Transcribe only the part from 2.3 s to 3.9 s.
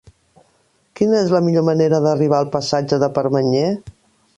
al passatge de Permanyer?